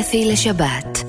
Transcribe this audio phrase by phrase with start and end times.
[0.00, 1.04] אפי לשבת.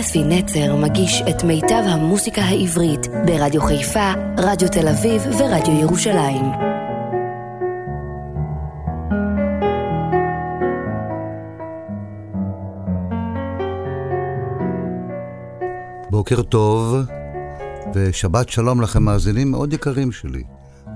[0.00, 6.44] אפי נצר מגיש את מיטב המוסיקה העברית ברדיו חיפה, רדיו תל אביב ורדיו ירושלים.
[16.10, 16.96] בוקר טוב,
[17.94, 20.42] ושבת שלום לכם מאזינים מאוד יקרים שלי.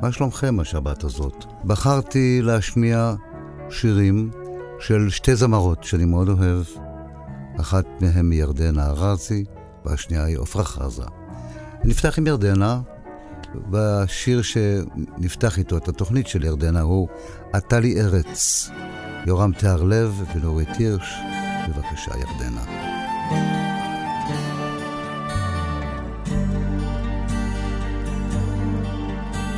[0.03, 1.45] מה שלומכם השבת הזאת?
[1.65, 3.15] בחרתי להשמיע
[3.71, 4.31] שירים
[4.81, 6.88] של שתי זמרות שאני מאוד אוהב.
[7.61, 9.45] אחת מהן היא ירדנה ארזי,
[9.85, 11.03] והשנייה היא עפרה חזה.
[11.85, 12.81] נפתח עם ירדנה,
[13.71, 17.09] והשיר שנפתח איתו את התוכנית של ירדנה הוא
[17.53, 18.71] "עתה לי ארץ".
[19.27, 21.15] יורם תיארלב ונורית הירש,
[21.69, 22.65] בבקשה ירדנה.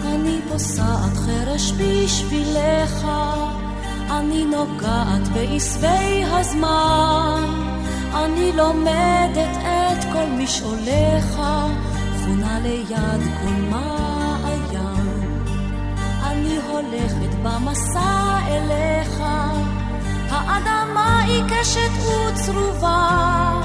[0.05, 3.07] אני פוסעת חרש בשבילך
[4.11, 7.70] אני נוגעת בעשבי הזמן,
[8.15, 11.43] אני לומדת את כל משעוליך,
[12.25, 15.41] חונה ליד כל מעיין.
[16.23, 19.23] אני הולכת במסע אליך,
[20.31, 23.61] האדמה עיקשת וצרובה,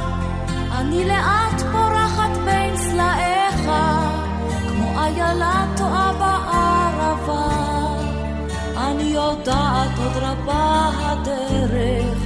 [0.72, 3.72] אני לאט פורחת בין סלעיך,
[4.68, 7.48] כמו איילה טועה בערבה.
[8.78, 12.25] אני יודעת עוד רבה הדרך,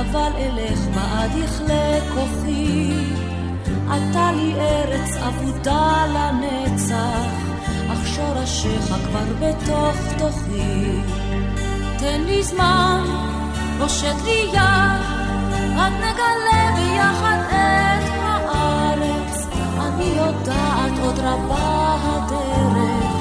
[0.00, 2.90] אבל אלך בעד יכלה כוחי.
[3.86, 7.32] אתה לי ארץ אבודה לנצח,
[7.92, 11.00] אך שורשיך כבר בתוך תוכי.
[11.98, 13.04] תן לי זמן,
[13.78, 15.02] פושט לי יד,
[15.78, 19.46] עד נגלה ביחד את הארץ.
[19.80, 23.16] אני יודעת עוד רבה הדרך.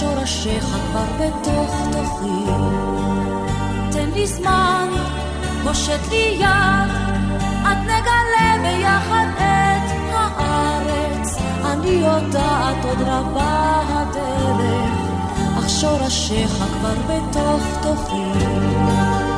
[0.00, 2.52] שורשיך כבר בתוך תוכי.
[3.92, 4.88] תן לי זמן,
[5.64, 6.90] פושט לי יד,
[7.64, 11.36] עד נגלה ביחד את הארץ.
[11.64, 19.33] אני יודעת עוד רבה הדרך, אך שורשיך כבר בתוך תוכי.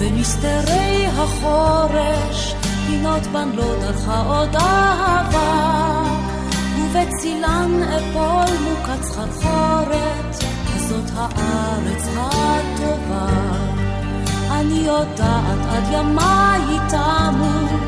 [0.00, 2.54] במסתרי החורש,
[2.86, 3.22] פינות
[3.54, 6.02] לא דרכה עוד אהבה,
[6.78, 10.34] ובצילן אפול מוקת סחרחורת,
[10.76, 13.26] זאת הארץ הטובה.
[14.50, 17.78] אני יודעת עד ימיי תמו,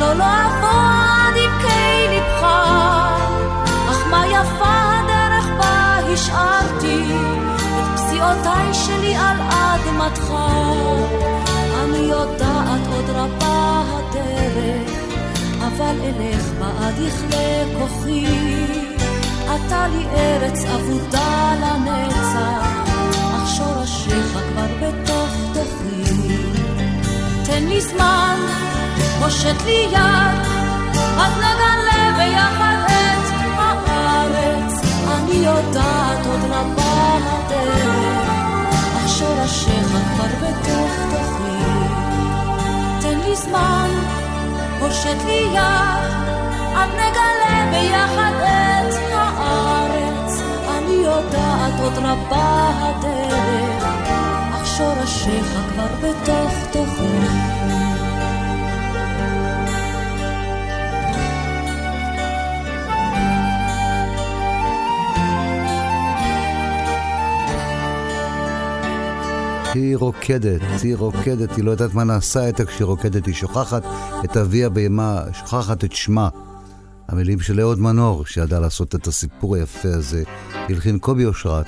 [0.00, 2.44] לא לא אבוא עד עמקי לבך,
[3.90, 7.14] אך מה יפה הדרך בה השארתי,
[7.56, 10.32] את פסיעותיי שלי על אדמתך.
[11.84, 14.90] אני יודעת עוד רבה הדרך,
[15.60, 18.26] אבל אלך בעד יכלה כוחי.
[19.44, 22.66] אתה לי ארץ אבודה לנצח,
[23.34, 26.36] אך שורשיך כבר בתוך תוכי.
[27.44, 28.36] תן לי זמן,
[29.20, 30.40] פושט לי יד,
[31.18, 34.80] עד נגלה ביחד את הארץ.
[35.08, 38.19] אני יודעת עוד רבה הדרך,
[39.40, 41.64] שורשיך כבר בתוך תוכי.
[43.00, 43.90] תן לי זמן,
[44.80, 46.10] פושט לי יד,
[46.74, 50.40] עד נגלה ביחד את הארץ.
[50.78, 53.84] אני יודעת עוד רבה הדרך,
[54.52, 57.59] אך שורשיך כבר בתוך תוכי.
[69.74, 73.82] היא רוקדת, היא רוקדת, היא לא יודעת מה נעשה איתה כשהיא רוקדת, היא שוכחת
[74.24, 76.28] את אביה בימה, שוכחת את שמה.
[77.08, 80.22] המילים של אהוד מנור, שידע לעשות את הסיפור היפה הזה,
[80.52, 81.66] הלחין קובי אושרת,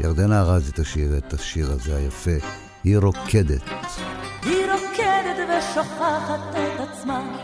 [0.00, 2.46] ירדנה ארזי תשאיר את השיר הזה היפה,
[2.84, 3.62] היא רוקדת.
[4.42, 7.36] היא רוקדת ושוכחת את עצמה,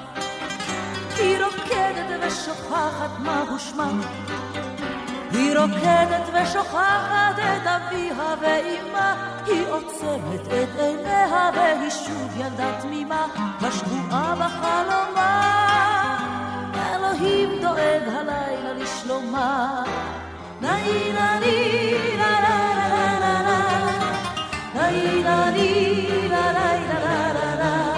[1.17, 4.50] היא רוקדת ושוכחת מהו שמה.
[5.32, 9.15] היא רוקדת ושוכחת את אביה ואימה,
[9.47, 13.27] היא עוצמת את עיניה והיא שוב ילדה תמימה,
[13.61, 15.61] השבועה בחלומה.
[16.94, 19.85] אלוהים דואג הלילה לשלומה.
[20.61, 23.59] נאי נאי לה לה לה לה לה
[24.75, 27.94] נאי נאי לה לה לה לה לה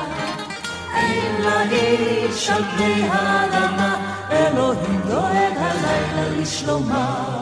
[0.94, 7.38] אין לה איש על פני האדמה אלוהים דואג הלילה לשלומה.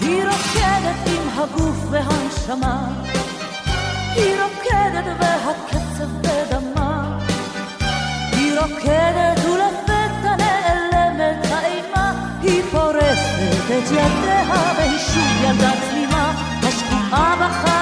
[0.00, 2.88] היא רוקדת עם הגוף והנשמה,
[4.14, 7.18] היא רוקדת והקצב בדמה,
[8.32, 12.12] היא רוקדת ולפתע נעלמת האימה,
[12.42, 16.32] היא פורסת את ידיה והיא שוב ילדה תמימה,
[16.62, 17.81] השקיעה בחיים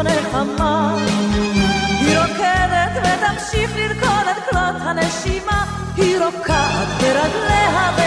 [0.00, 0.96] כמו נחמה.
[2.00, 5.64] היא רוקדת ותמשיך לרקוד את כלות הנשימה,
[5.96, 7.99] היא רוקעת ברגליה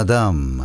[0.00, 0.60] אדם.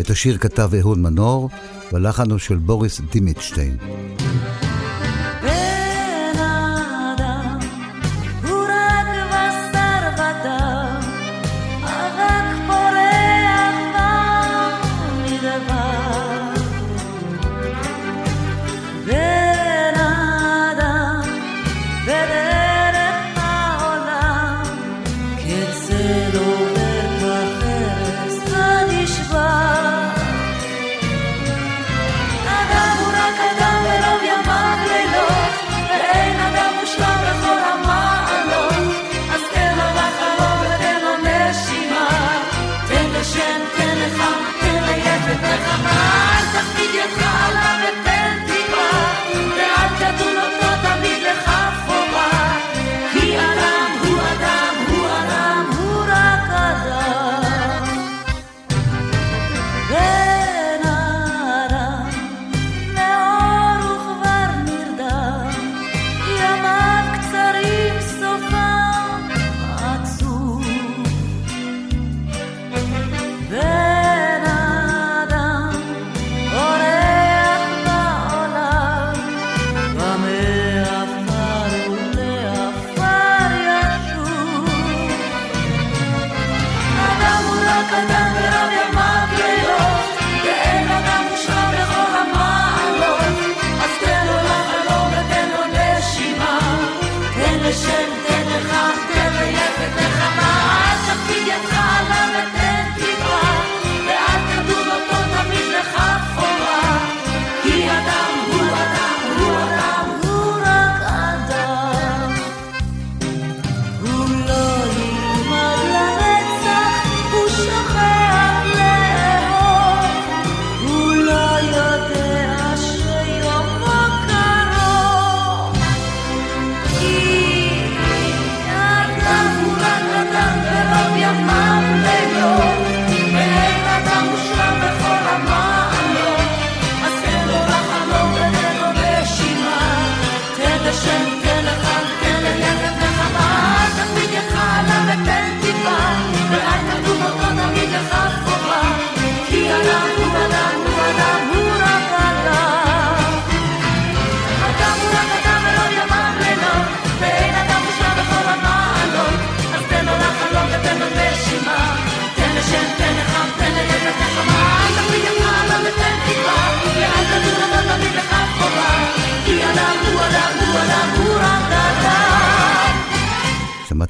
[0.00, 1.50] את השיר כתב אהוד מנור,
[1.92, 3.76] והלחן הוא של בוריס דימיטשטיין.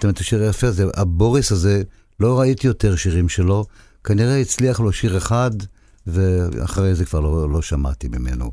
[0.00, 1.82] שמעתם את השיר היפה הזה, הבוריס הזה,
[2.20, 3.64] לא ראיתי יותר שירים שלו,
[4.04, 5.50] כנראה הצליח לו שיר אחד,
[6.06, 8.50] ואחרי זה כבר לא, לא שמעתי ממנו.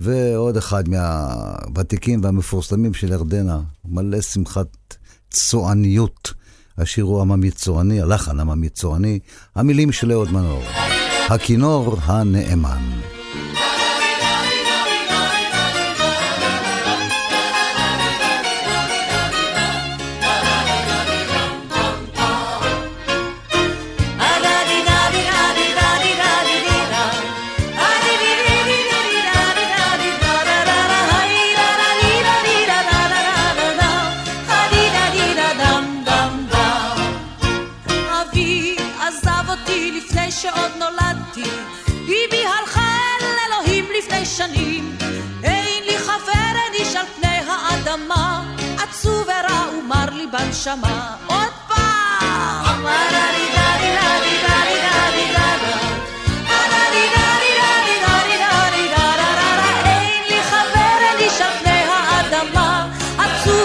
[0.00, 4.96] ועוד אחד מהוותיקים והמפורסמים של ירדנה, מלא שמחת
[5.30, 6.32] צועניות.
[6.78, 9.18] השיר הוא עממי צועני, הלחן עממי צועני,
[9.54, 10.62] המילים של אהוד מנור.
[11.28, 13.17] הכינור הנאמן.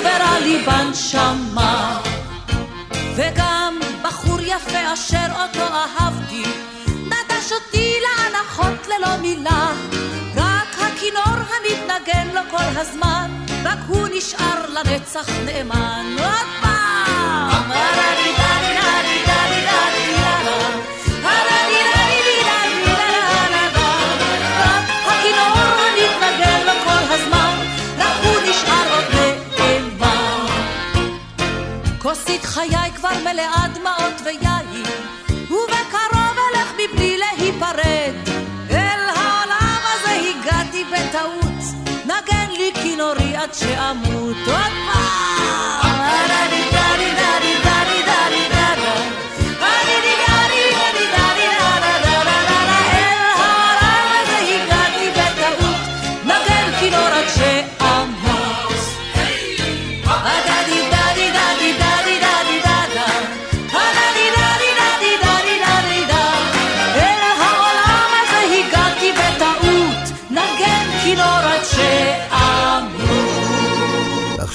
[0.03, 2.00] ורע לי בנשמה
[3.15, 6.43] וגם בחור יפה אשר אותו אהבתי
[7.07, 9.71] נטש אותי לאנחות ללא מילה.
[10.35, 13.31] רק הכינור המתנגן לו כל הזמן
[13.63, 16.15] רק הוא נשאר לנצח נאמן.
[16.19, 16.82] עוד פעם
[32.03, 34.84] כוסית חיי כבר מלאה דמעות ויין
[35.50, 38.13] ובקרוב אלך מבלי להיפרד.
[38.70, 44.38] אל העולם הזה הגעתי בטעות נגן לי כינורי עד שאמות.
[44.48, 45.02] עוד פעם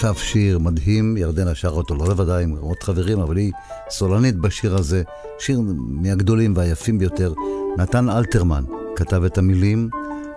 [0.08, 3.52] עכשיו שיר מדהים, ירדנה שר אותו לא לבדה עם עוד חברים, אבל היא
[3.90, 5.02] סולנית בשיר הזה,
[5.38, 7.32] שיר מהגדולים והיפים ביותר.
[7.78, 8.64] נתן אלתרמן
[8.96, 9.88] כתב את המילים,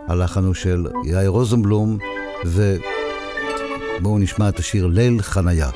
[0.08, 1.98] הלחן הוא של יאיר רוזנבלום,
[2.46, 5.70] ובואו נשמע את השיר ליל חניה.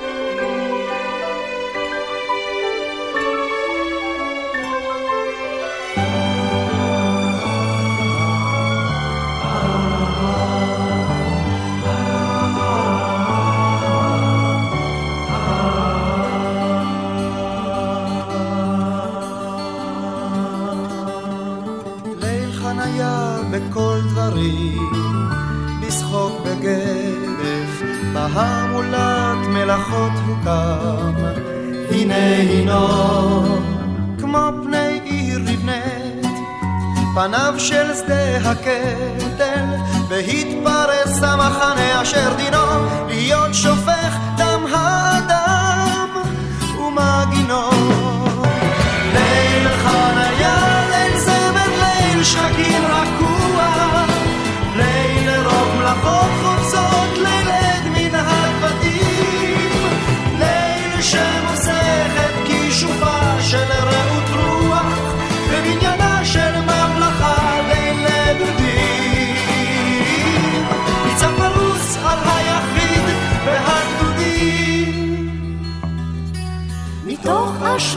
[30.44, 31.13] הוקם.
[31.92, 32.88] הנה הינו,
[34.20, 36.25] כמו פני עיר נבנית,
[37.15, 39.65] פניו של שדה הקטל,
[40.10, 42.58] והתפרס המחנה אשר דינו
[43.08, 45.05] להיות שופך דם האדם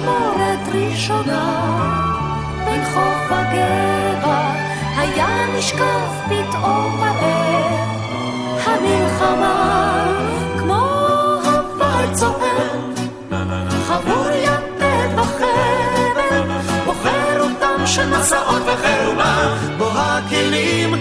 [0.08, 1.44] אשמורת ראשונה,
[2.64, 4.52] בין חוף הגבע,
[4.96, 7.68] היה נשקף פתאום מהר.
[8.64, 10.04] המלחמה,
[10.58, 10.84] כמו
[11.44, 12.78] הבל צוער,
[13.88, 16.42] חבור יתד וחבל,
[16.84, 20.94] בוחר אותם של מסעות וחירומה, בו הכלים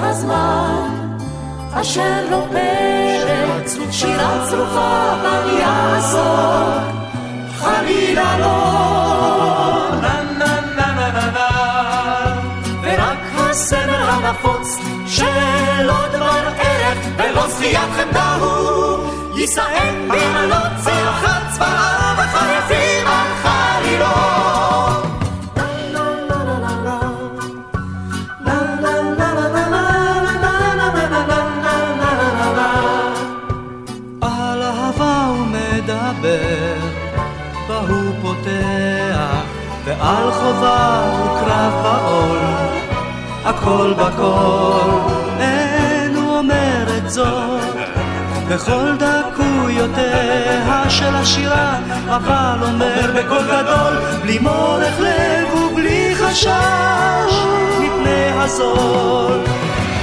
[0.00, 1.16] הזמן,
[1.72, 6.94] אשר לא פרק, שירה צרופה בל יעסוק,
[7.58, 8.94] חלילה לא.
[12.82, 22.14] ורק הסמל הנפוץ של עוד דבר ערך ולא זכיית חמדה הוא יישאם בעלות צלחת צבאה
[22.18, 25.03] וחריפים על חלילות
[40.14, 42.38] ועל חובה וקרב בעול,
[43.44, 44.90] הכל בכל,
[45.40, 47.74] אין הוא אומר את זאת.
[48.48, 51.78] בכל דקויותיה של השירה,
[52.08, 57.34] אבל אומר בקול גדול, בלי מורך לב ובלי חשש,
[57.80, 59.38] מפני הזול.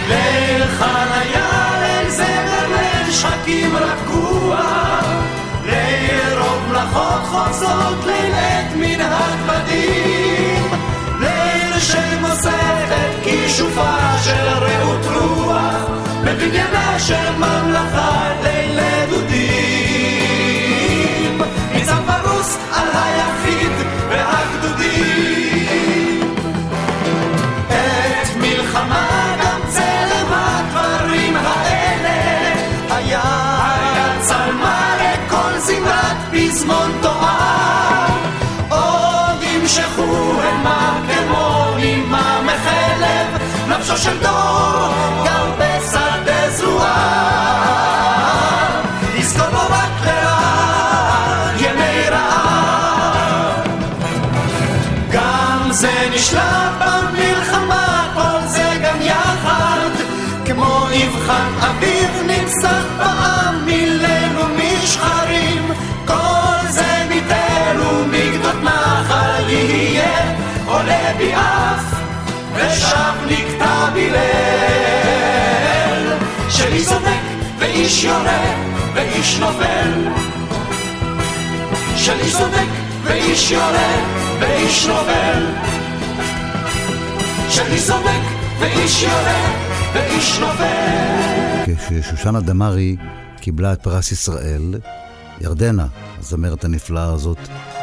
[0.07, 1.49] ליל חניה,
[1.81, 4.57] ליל זמר, ליל שחקים רגוע,
[6.93, 10.71] רוב מלאכות חוזות, ליל עת מנהג בדים,
[11.19, 15.89] ליל שמוספת כישופה של רעות רוח,
[16.23, 18.79] בבניינה של ממלכה ליל
[19.09, 19.30] דודים.
[43.81, 44.93] נפשו של דור
[45.25, 48.01] גם בשדה זרועה.
[49.15, 53.67] יזכור לו רק לרעה ימי רעב.
[55.11, 59.89] גם זה נשלט במלחמה, כל זה גם יחד,
[60.45, 65.71] כמו נבחן אביב נפסח בעם מליל ומשחרים,
[66.07, 71.33] כל זה מתל ומגדות נחל יהיה, עולה בי
[72.61, 74.19] ושם נקטע בי ליל,
[76.49, 77.21] שאיש צודק
[77.59, 78.55] ואיש יורה
[78.93, 79.91] ואיש נופל.
[81.95, 82.67] של איש צודק
[83.03, 83.95] ואיש יורה
[84.39, 85.45] ואיש נופל
[87.49, 88.21] של איש צודק
[88.59, 89.53] ואיש יורה
[89.93, 91.11] ואיש נופל
[91.65, 92.95] כששושנה דמארי
[93.41, 94.75] קיבלה את פרס ישראל,
[95.41, 95.87] ירדנה,
[96.19, 97.37] הזמרת הנפלאה הזאת,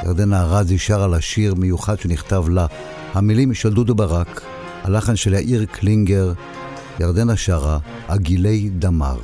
[0.04, 2.66] ירדנה ארזי שרה לה שיר מיוחד שנכתב לה.
[3.14, 4.40] המילים של דודו ברק,
[4.84, 6.32] הלחן של יאיר קלינגר,
[7.00, 9.18] ירדנה שרה, עגילי דמר.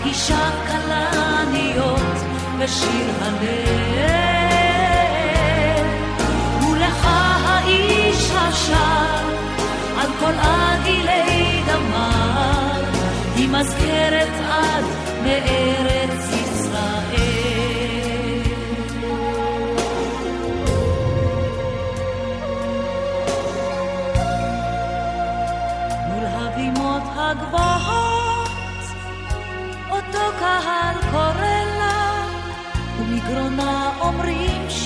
[0.00, 2.16] מגישה כלניות
[2.58, 4.28] ושיר הלב.
[6.70, 7.06] ולך
[7.46, 9.28] האיש השר
[9.98, 12.82] על כל עגילי דמר,
[13.36, 14.84] היא מזכרת עד
[15.22, 16.07] מארץ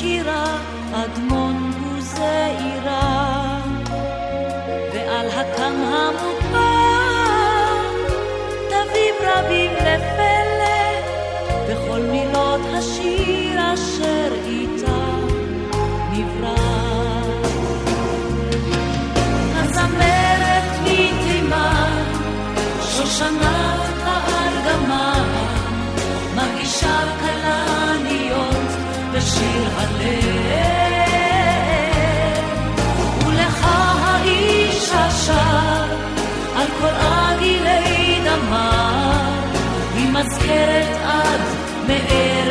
[0.03, 0.57] שירה,
[0.93, 3.61] אדמון וזעירה.
[4.93, 6.63] ועל הקם המוגבר,
[8.69, 10.83] תווים רבים לפלא,
[11.69, 15.05] בכל מילות השיר אשר איתה
[16.13, 16.57] נברא.
[19.55, 22.03] הזמרת מתימן,
[22.83, 25.25] שושנת הארגמה,
[26.35, 27.42] מרגישה כלניות
[29.23, 30.23] בשיר הלב.
[33.27, 33.67] ולך
[34.05, 35.85] האיש השר
[36.57, 39.31] על כל עגילי דמה,
[39.95, 41.41] היא מזכרת עד
[41.87, 42.42] מארץ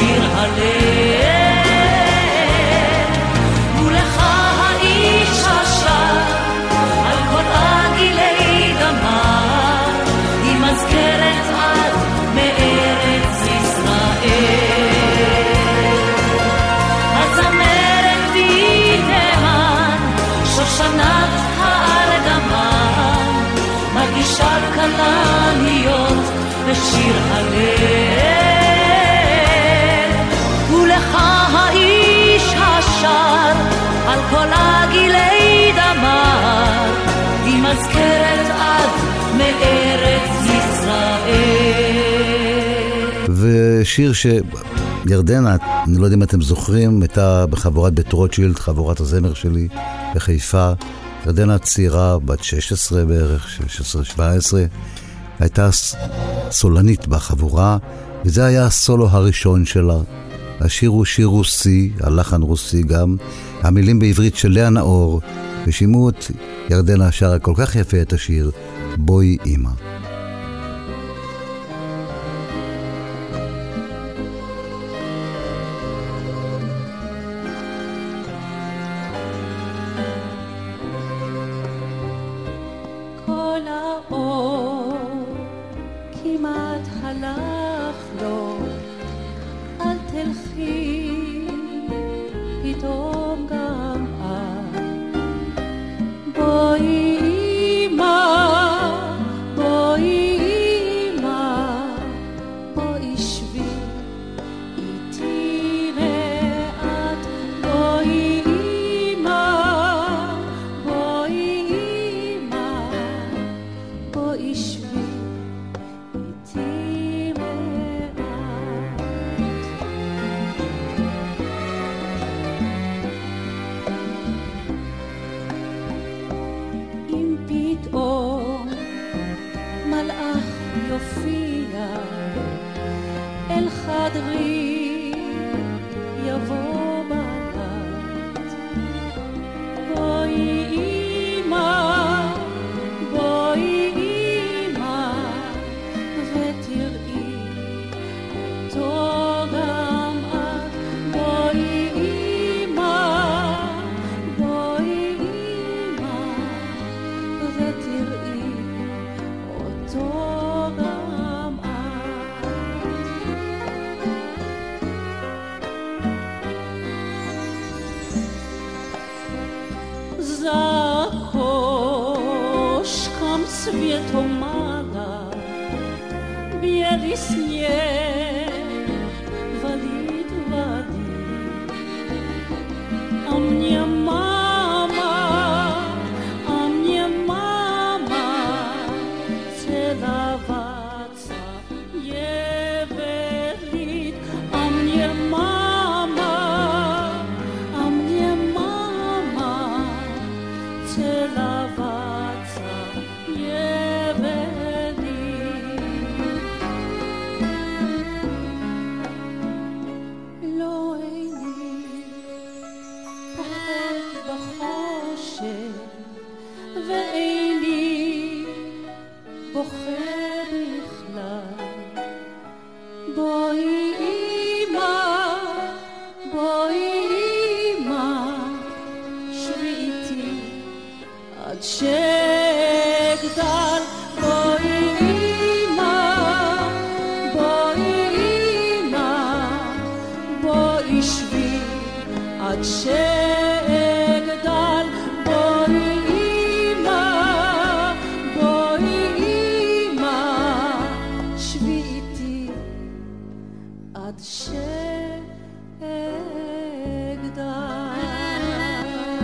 [0.00, 0.29] בשיר
[43.80, 44.26] ושיר ש...
[45.06, 49.68] ירדנה, אני לא יודע אם אתם זוכרים, הייתה בחבורת בית רוטשילד, חבורת הזמר שלי
[50.14, 50.72] בחיפה.
[51.26, 53.60] ירדנה צעירה, בת 16 בערך,
[54.16, 54.20] 16-17,
[55.38, 55.70] הייתה
[56.50, 57.78] סולנית בחבורה,
[58.24, 59.98] וזה היה הסולו הראשון שלה.
[60.60, 63.16] השיר הוא שיר רוסי, הלחן רוסי גם,
[63.62, 65.20] המילים בעברית של לאה נאור,
[65.66, 66.24] ושימעו את
[66.70, 68.50] ירדנה שרה כל כך יפה את השיר,
[68.96, 69.89] בואי אימא.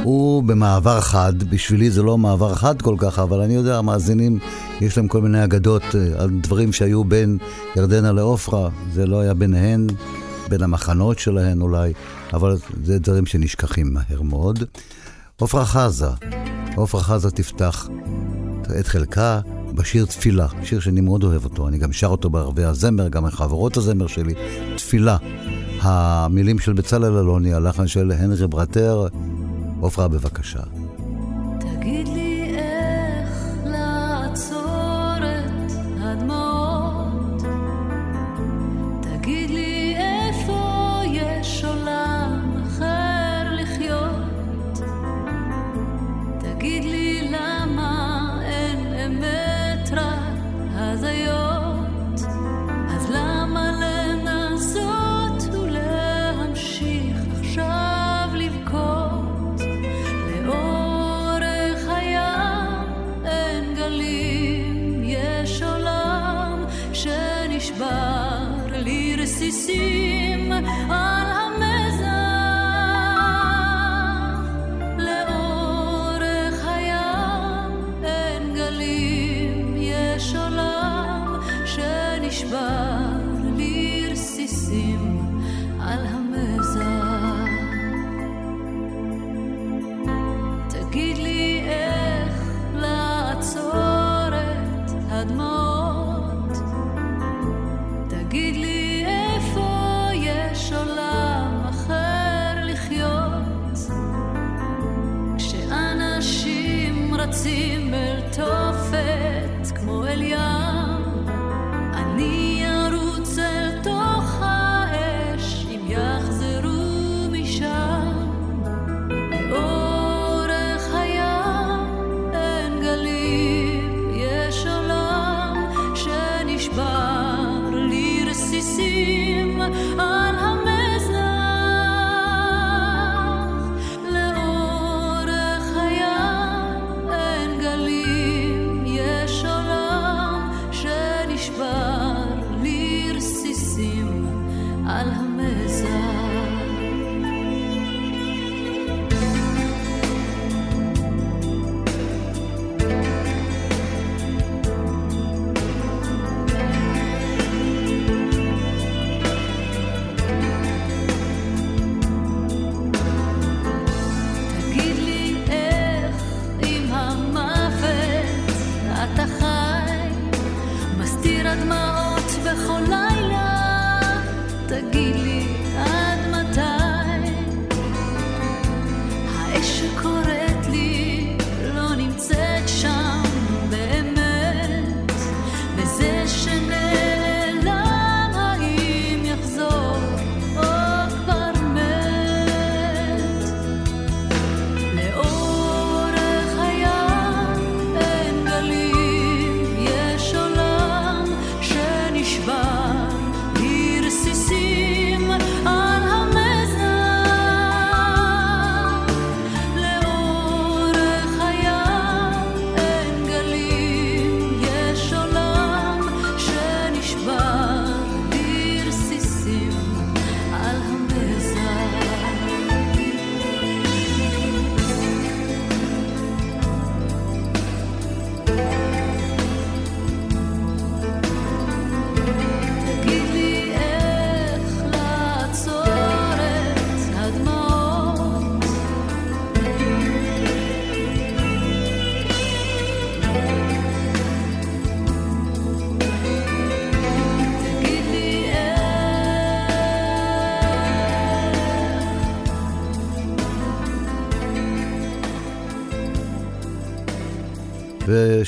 [0.02, 4.38] הוא במעבר חד, בשבילי זה לא מעבר חד כל כך, אבל אני יודע, המאזינים,
[4.80, 7.38] יש להם כל מיני אגדות אה, על דברים שהיו בין
[7.76, 9.86] ירדנה לעופרה, זה לא היה ביניהן,
[10.48, 11.92] בין המחנות שלהן אולי,
[12.32, 14.64] אבל זה דברים שנשכחים מהר מאוד.
[15.36, 16.08] עופרה חזה,
[16.76, 17.88] עופרה חזה תפתח
[18.80, 19.40] את חלקה
[19.76, 23.76] בשיר תפילה, שיר שאני מאוד אוהב אותו, אני גם שר אותו בערבי הזמר, גם מחברות
[23.76, 24.34] הזמר שלי,
[24.76, 25.16] תפילה.
[25.80, 29.06] המילים של בצלאל אלוני, הלחן של הנרי ברטר,
[29.80, 30.62] עופרה בבקשה.
[31.60, 32.25] תגיד לי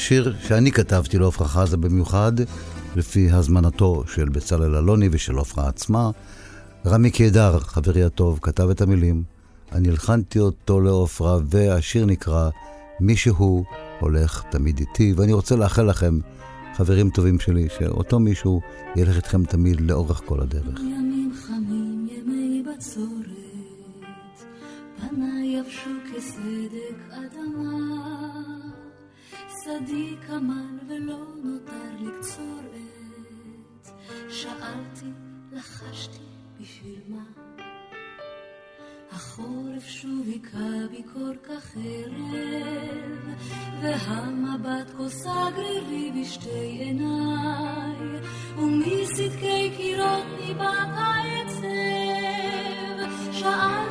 [0.09, 2.33] ושיר שאני כתבתי לעפרה חזה במיוחד,
[2.97, 6.11] לפי הזמנתו של בצלאל אלוני ושל עופרה עצמה.
[6.87, 9.23] רמי קידר, חברי הטוב, כתב את המילים.
[9.73, 12.51] אני הלחנתי אותו לעופרה, והשיר נקרא
[13.01, 13.65] "מישהו
[14.01, 16.19] הולך תמיד איתי", ואני רוצה לאחל לכם,
[16.77, 18.61] חברים טובים שלי, שאותו מישהו
[18.97, 20.98] ילך איתכם תמיד לאורך כל הדרך.
[29.69, 33.91] שדי כמל ולא נותר לקצור עת,
[34.29, 35.07] שאלתי,
[35.53, 36.19] לחשתי,
[36.61, 37.25] בשביל מה?
[39.13, 43.35] החורף שוב היכה בי כל כך ערב,
[43.83, 48.21] והמבט כוסה גרירי בשתי עיניי,
[48.59, 51.69] ומסדקי קירות ניבט העצב.
[53.33, 53.88] שאלתי,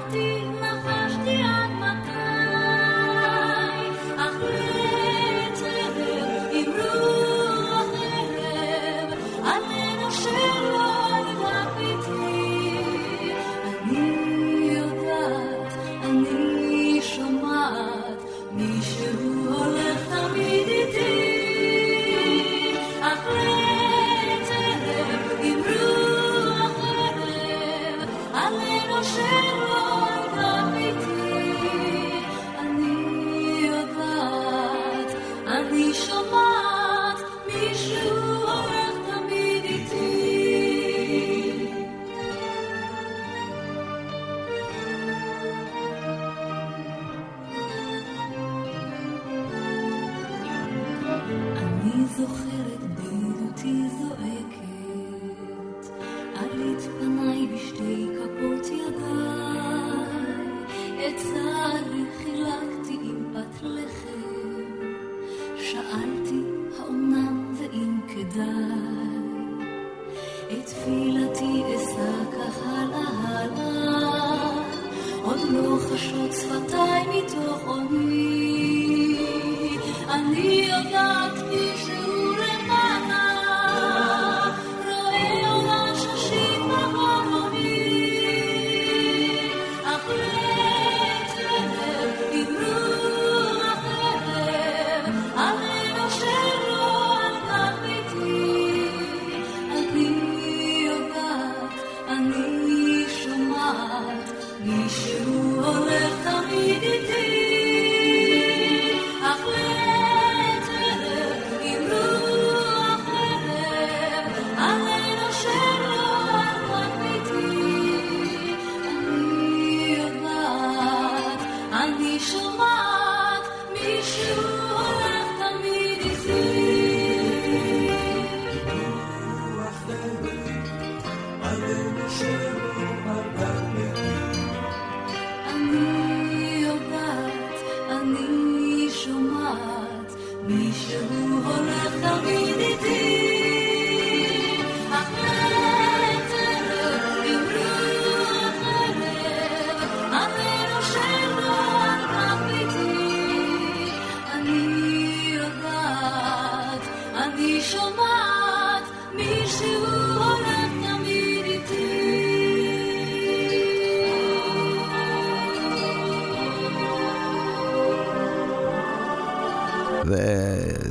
[75.98, 78.27] פשוט שפתיי מתוך עוני.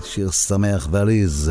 [0.04, 1.50] שיר שמח ועליז,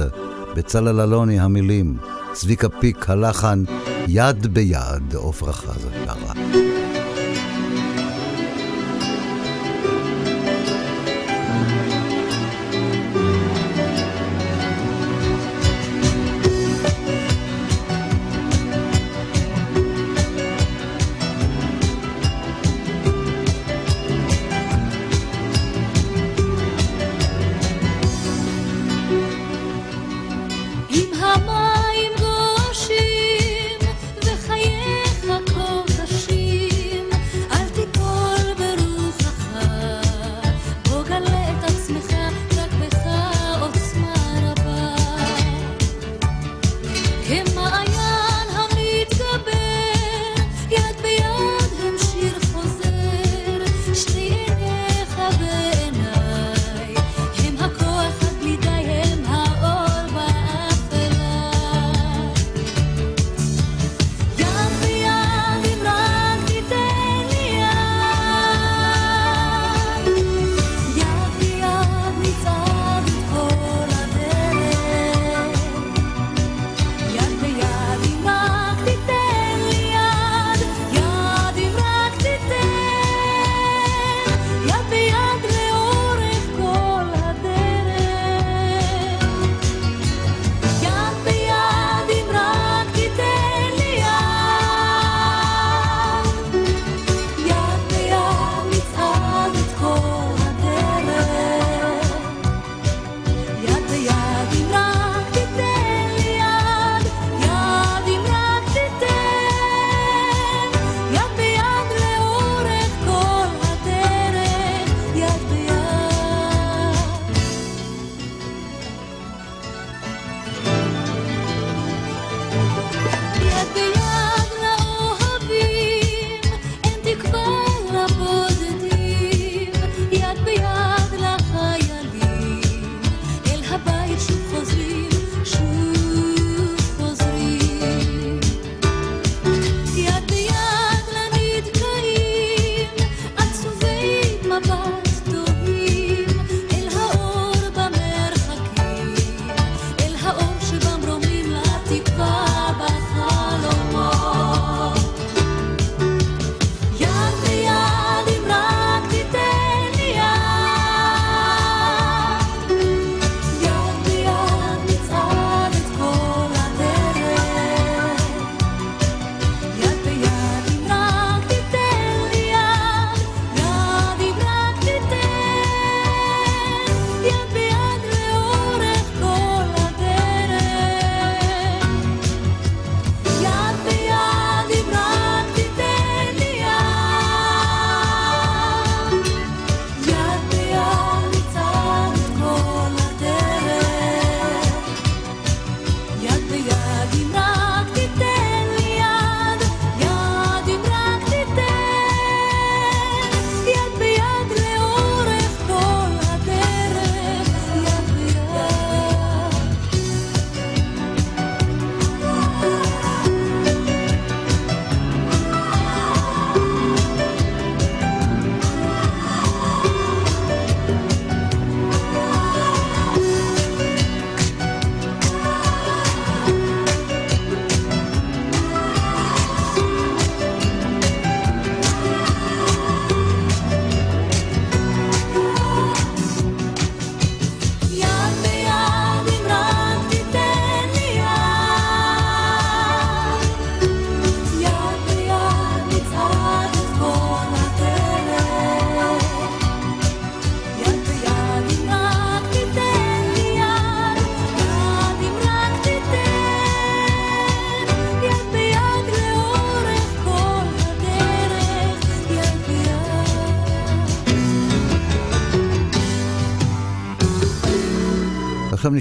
[0.56, 1.98] בצלאל אלוני המילים,
[2.34, 3.64] צביקה פיק הלחן,
[4.08, 6.75] יד ביד, עפרה חזה שרה.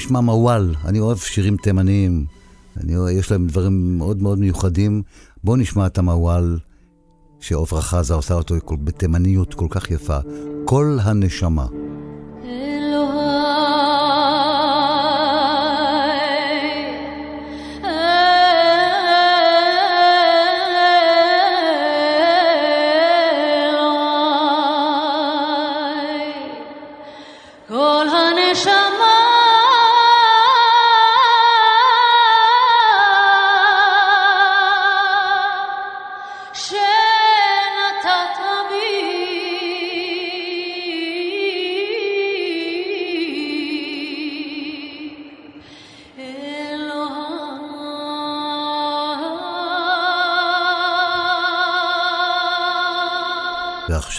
[0.05, 2.27] נשמע מוואל, אני אוהב שירים תימניים,
[2.77, 5.03] אני, אוהב, יש להם דברים מאוד מאוד מיוחדים.
[5.45, 6.59] בואו נשמע את המוואל
[7.41, 10.19] שעופרה חזה עושה אותו בתימניות כל כך יפה.
[10.65, 11.67] כל הנשמה.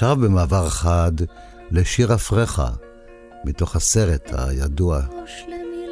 [0.06, 1.12] ועכשיו במעבר חד
[1.72, 2.68] לשיר אפרחה,
[3.46, 5.02] מתוך הסרט הידוע,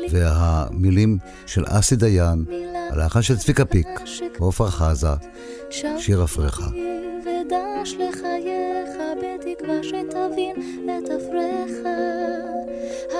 [0.10, 2.46] והמילים של אסי דיין,
[2.92, 3.88] הלחן של צביקה פיק,
[4.40, 5.08] עופרה חזה,
[5.98, 6.62] שיר אפרך.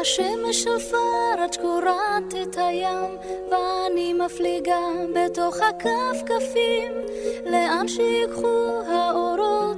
[0.02, 3.18] השמש עפר עד שקורעת את הים,
[3.52, 4.80] ואני מפליגה
[5.16, 6.92] בתוך הכפכפים,
[7.46, 8.82] לאן שיקחו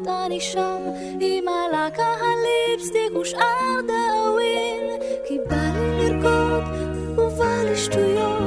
[0.08, 0.82] האורות אני שם,
[1.20, 6.64] עם הלקה הליפסטיק ושאר דאווין, כי בא לי לרקוד
[7.18, 8.45] ובא לי שטויות,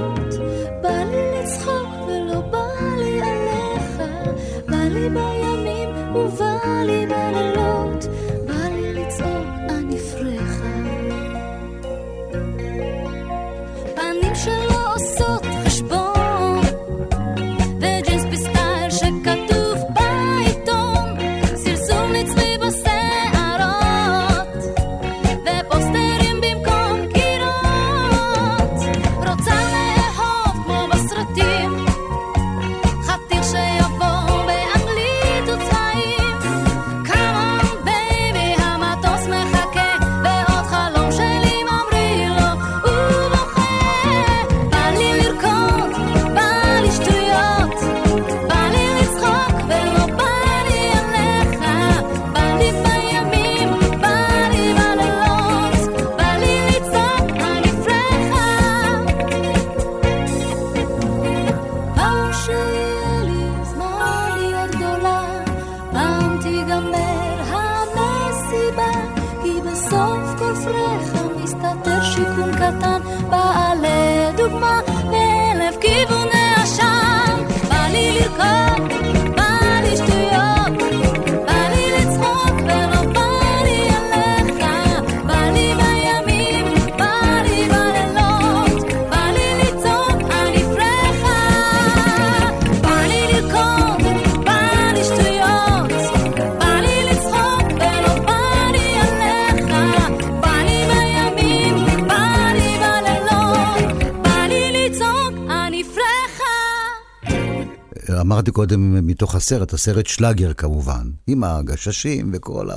[109.29, 112.69] מתוך הסרט, הסרט שלאגר כמובן, עם הגששים וכל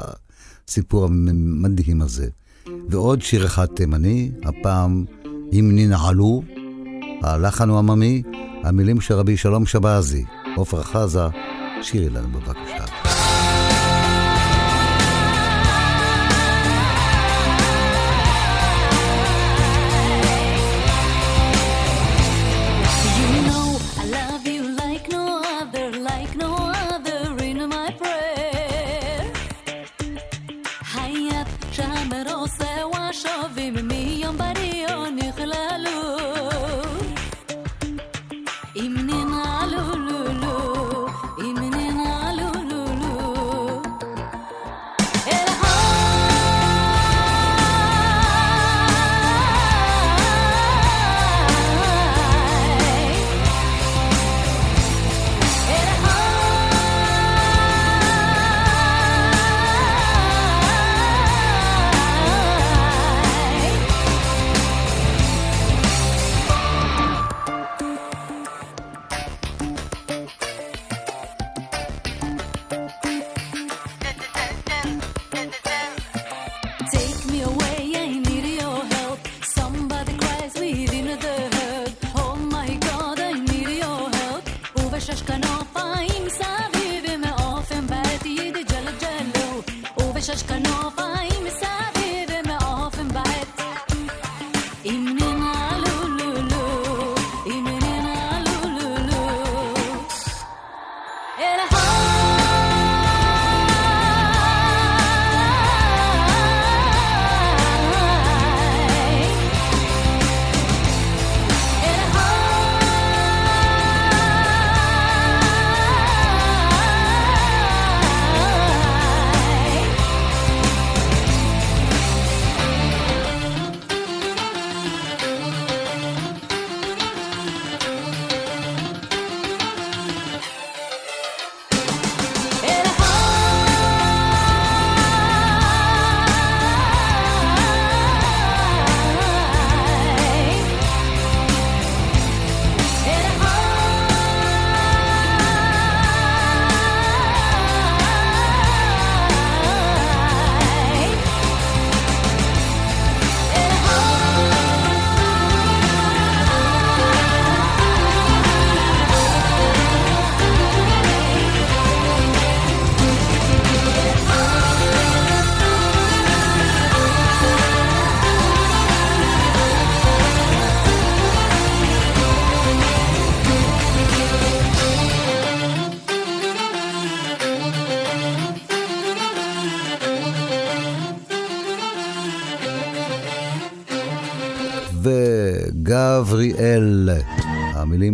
[0.67, 2.27] הסיפור המדהים הזה.
[2.89, 5.05] ועוד שיר אחד תימני, הפעם
[5.53, 6.43] אם ננעלו,
[7.21, 8.23] הלחן הוא עממי,
[8.63, 10.25] המילים של רבי שלום שבזי,
[10.55, 11.27] עופרה חזה,
[11.81, 13.10] שירי לנו בבקשה.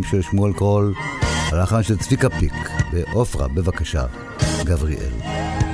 [0.10, 0.94] של שמואל קרול,
[1.52, 2.54] הלחן של צביקה פיק,
[2.92, 4.06] ועופרה, בבקשה,
[4.64, 5.67] גבריאל.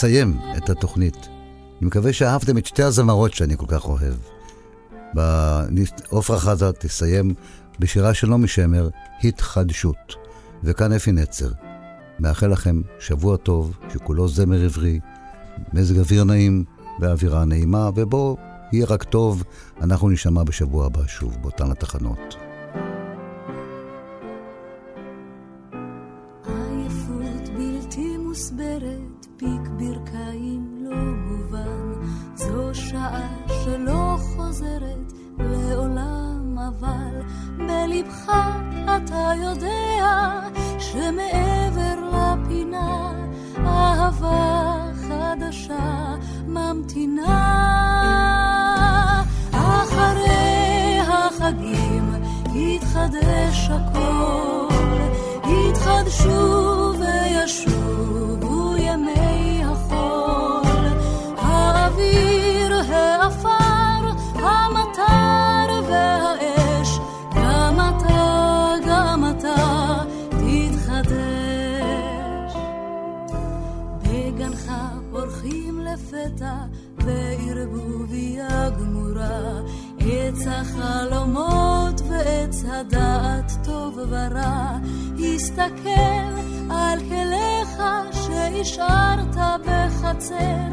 [0.00, 1.28] נסיים את התוכנית.
[1.78, 4.14] אני מקווה שאהבתם את שתי הזמרות שאני כל כך אוהב.
[6.08, 7.34] עופרה חזה תסיים
[7.78, 8.88] בשירה של נעמי שמר,
[9.24, 10.14] התחדשות.
[10.64, 11.50] וכאן אפי נצר.
[12.20, 15.00] מאחל לכם שבוע טוב, שכולו זמר עברי,
[15.72, 16.64] מזג אוויר נעים
[17.00, 18.36] ואווירה נעימה, ובואו,
[18.72, 19.44] יהיה רק טוב,
[19.80, 22.36] אנחנו נשמע בשבוע הבא שוב באותן התחנות.
[37.56, 38.32] בלבך
[38.84, 40.40] אתה יודע
[40.78, 43.12] שמעבר לפינה
[43.66, 46.14] אהבה חדשה
[46.46, 47.60] ממתינה.
[49.52, 52.14] אחרי החגים
[52.54, 54.68] יתחדש הכל
[55.44, 57.79] יתחדשו וישובו
[76.00, 76.54] לפתע
[76.98, 79.60] וערבוביה גמורה,
[79.98, 84.78] עץ החלומות ועץ הדעת טוב ורע,
[85.18, 86.40] הסתכל
[86.70, 87.82] על כליך
[88.12, 89.36] שהשארת
[89.66, 90.68] בחצר,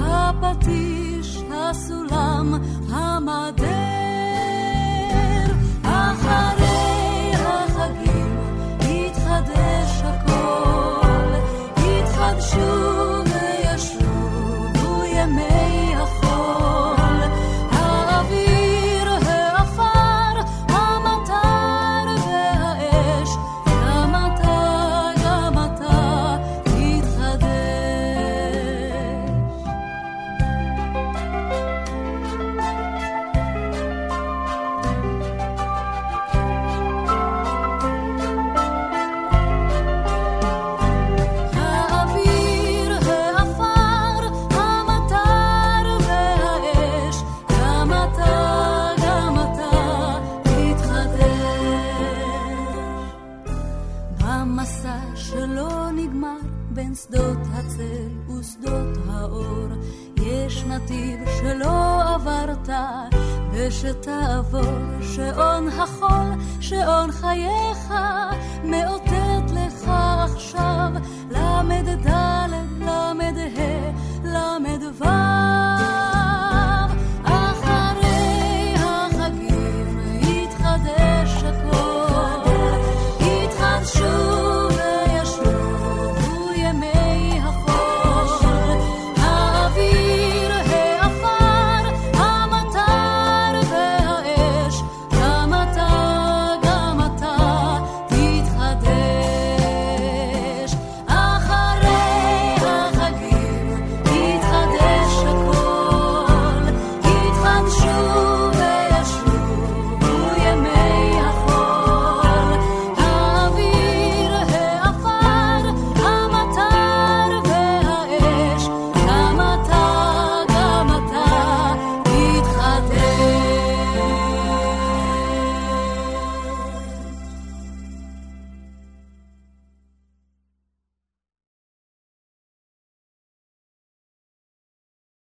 [0.00, 2.54] הפטיש, הסולם,
[2.90, 3.64] המדר.
[5.82, 8.38] אחרי החגים
[8.80, 11.34] יתחדש הכל,
[11.76, 13.13] יתחדשו